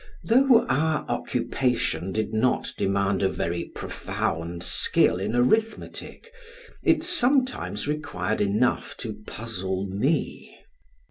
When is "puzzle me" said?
9.27-10.57